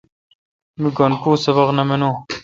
می 0.81 0.89
گن 0.97 1.11
پو 1.21 1.29
سبق 1.43 1.69
نہ 1.77 1.83
مانون۔ 1.87 2.13